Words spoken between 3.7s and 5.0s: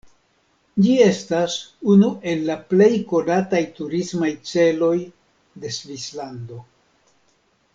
turismaj celoj